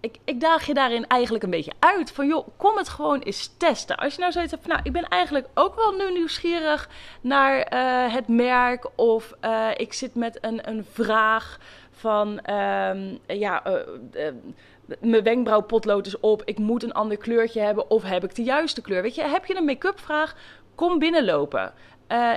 [0.00, 2.12] ik, ik daag je daarin eigenlijk een beetje uit.
[2.12, 3.96] Van joh, kom het gewoon eens testen.
[3.96, 6.88] Als je nou zoiets hebt van, nou, ik ben eigenlijk ook wel nu nieuwsgierig
[7.20, 8.88] naar uh, het merk.
[8.94, 11.58] Of uh, ik zit met een, een vraag
[11.90, 14.28] van, um, ja, uh,
[15.00, 16.42] mijn wenkbrauwpotlood is op.
[16.44, 17.90] Ik moet een ander kleurtje hebben.
[17.90, 19.02] Of heb ik de juiste kleur?
[19.02, 20.36] Weet je, heb je een make-up vraag?
[20.74, 21.72] Kom binnenlopen.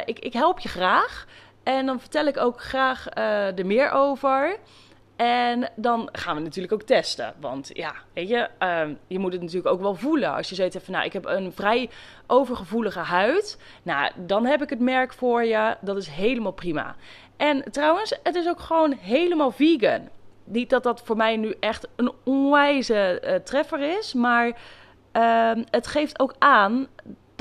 [0.05, 1.25] ik, ik help je graag.
[1.63, 3.07] En dan vertel ik ook graag
[3.55, 4.59] er meer over.
[5.21, 7.33] En dan gaan we natuurlijk ook testen.
[7.39, 10.33] Want ja, weet je, um, je moet het natuurlijk ook wel voelen.
[10.33, 11.89] Als je hebt van, nou, ik heb een vrij
[12.27, 13.57] overgevoelige huid.
[13.83, 15.75] Nou, dan heb ik het merk voor je.
[15.81, 16.95] Dat is helemaal prima.
[17.37, 20.09] En trouwens, het is ook gewoon helemaal vegan.
[20.43, 24.13] Niet dat dat voor mij nu echt een onwijze uh, treffer is.
[24.13, 24.47] Maar
[25.13, 26.87] uh, het geeft ook aan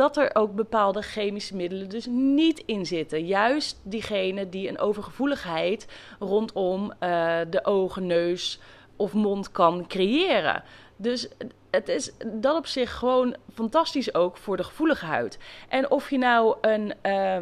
[0.01, 3.27] dat er ook bepaalde chemische middelen dus niet in zitten.
[3.27, 5.87] Juist diegene die een overgevoeligheid
[6.19, 8.61] rondom uh, de ogen, neus
[8.97, 10.63] of mond kan creëren.
[10.97, 11.29] Dus
[11.71, 15.39] het is dat op zich gewoon fantastisch ook voor de gevoelige huid.
[15.69, 17.37] En of je nou een uh,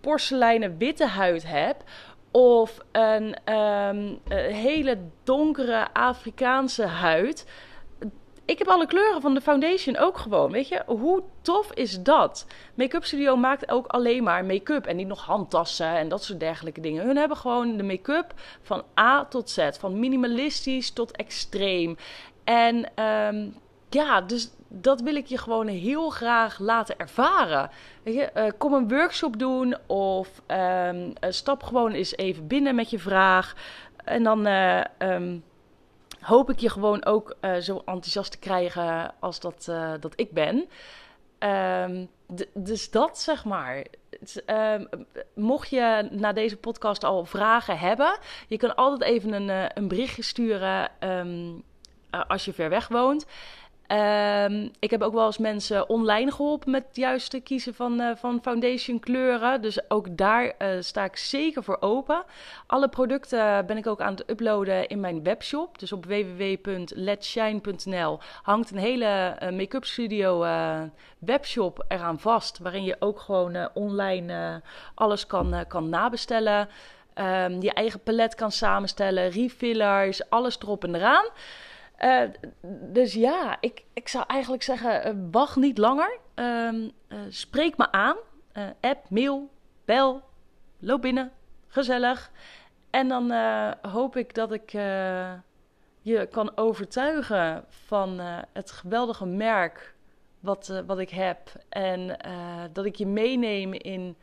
[0.00, 1.84] porseleinen witte huid hebt
[2.30, 4.20] of een um,
[4.52, 7.46] hele donkere Afrikaanse huid
[8.44, 10.50] ik heb alle kleuren van de foundation ook gewoon.
[10.50, 12.46] Weet je, hoe tof is dat?
[12.74, 16.80] Make-up Studio maakt ook alleen maar make-up en niet nog handtassen en dat soort dergelijke
[16.80, 17.06] dingen.
[17.06, 21.96] Hun hebben gewoon de make-up van A tot Z, van minimalistisch tot extreem.
[22.44, 23.56] En um,
[23.90, 27.70] ja, dus dat wil ik je gewoon heel graag laten ervaren.
[28.02, 32.90] Weet je, uh, kom een workshop doen of um, stap gewoon eens even binnen met
[32.90, 33.54] je vraag.
[34.04, 34.46] En dan.
[34.46, 35.44] Uh, um,
[36.24, 40.30] hoop ik je gewoon ook uh, zo enthousiast te krijgen als dat, uh, dat ik
[40.30, 40.68] ben.
[41.38, 42.08] Um,
[42.54, 43.84] dus dat zeg maar.
[44.46, 44.88] Um,
[45.34, 49.88] mocht je na deze podcast al vragen hebben, je kan altijd even een, uh, een
[49.88, 51.62] berichtje sturen um,
[52.28, 53.26] als je ver weg woont.
[53.88, 58.10] Um, ik heb ook wel eens mensen online geholpen met het juiste kiezen van, uh,
[58.16, 59.62] van foundation kleuren.
[59.62, 62.24] Dus ook daar uh, sta ik zeker voor open.
[62.66, 65.78] Alle producten ben ik ook aan het uploaden in mijn webshop.
[65.78, 70.46] Dus op www.letshine.nl hangt een hele uh, make-up studio
[71.18, 72.58] webshop eraan vast.
[72.58, 74.62] Waarin je ook gewoon online
[74.94, 76.68] alles kan, kan nabestellen.
[77.14, 81.26] Um, je eigen palet kan samenstellen, refillers, alles erop en eraan.
[82.00, 82.22] Uh,
[82.92, 86.18] dus ja, ik, ik zou eigenlijk zeggen, uh, wacht niet langer.
[86.34, 86.90] Uh,
[87.28, 88.16] spreek me aan.
[88.80, 89.50] app, mail,
[89.84, 90.22] bel,
[90.78, 91.32] loop binnen.
[91.66, 92.30] Gezellig.
[92.90, 93.32] En dan
[93.82, 94.70] hoop ik dat ik
[96.00, 98.18] je kan overtuigen van
[98.52, 99.94] het geweldige merk
[100.40, 101.52] wat, wat ik heb.
[101.68, 102.18] En
[102.72, 104.16] dat ik je meeneem in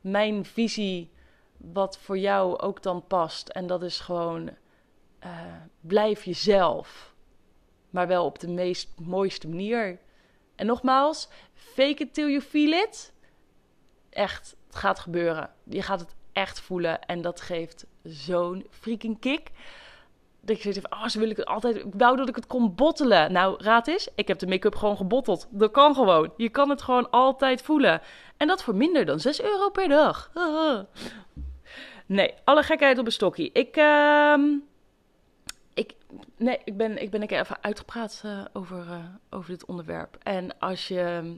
[0.00, 1.10] mijn visie
[1.56, 3.48] wat voor jou ook dan past.
[3.48, 4.50] En dat is gewoon
[5.80, 7.13] blijf jezelf
[7.94, 9.98] maar wel op de meest mooiste manier.
[10.54, 13.12] En nogmaals, fake it till you feel it.
[14.10, 15.50] Echt, het gaat gebeuren.
[15.64, 19.50] Je gaat het echt voelen en dat geeft zo'n freaking kick.
[20.40, 21.76] Dat je zegt oh, zo wil ik het altijd.
[21.76, 23.32] Ik wou dat ik het kon bottelen.
[23.32, 25.48] Nou, raad eens, ik heb de make-up gewoon gebotteld.
[25.50, 26.32] Dat kan gewoon.
[26.36, 28.00] Je kan het gewoon altijd voelen.
[28.36, 30.30] En dat voor minder dan 6 euro per dag.
[32.06, 33.50] Nee, alle gekheid op een stokje.
[33.52, 34.34] Ik, uh,
[35.74, 35.94] ik,
[36.36, 38.98] nee, ik ben, ik ben een keer even uitgepraat uh, over, uh,
[39.30, 40.16] over dit onderwerp.
[40.22, 41.36] En als je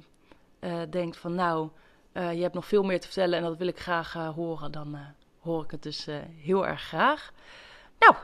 [0.60, 1.68] uh, denkt van nou,
[2.12, 4.98] je hebt nog veel meer te vertellen en dat wil ik graag horen, dan
[5.40, 6.06] hoor ik het dus
[6.42, 7.32] heel erg graag.
[7.98, 8.14] Nou,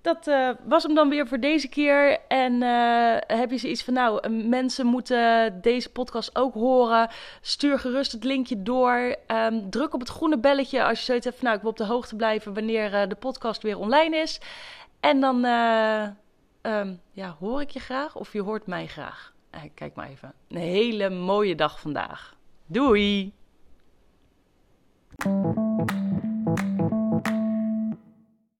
[0.00, 0.30] dat
[0.64, 2.20] was hem dan weer voor deze keer.
[2.28, 2.60] En
[3.26, 7.08] heb je zoiets van, nou, mensen moeten deze podcast ook horen.
[7.40, 9.16] Stuur gerust het linkje door.
[9.26, 11.78] Um, druk op het groene belletje als je zoiets hebt van, nou, ik wil op
[11.78, 14.40] de hoogte blijven wanneer de podcast weer online is.
[15.00, 16.02] En dan eh,
[16.60, 19.34] ehm, ja, hoor ik je graag of je hoort mij graag.
[19.50, 20.34] Eh, kijk maar even.
[20.48, 22.36] Een hele mooie dag vandaag.
[22.66, 23.32] Doei!